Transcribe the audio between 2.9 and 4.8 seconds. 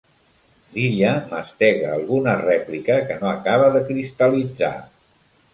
que no acaba de cristal·litzar.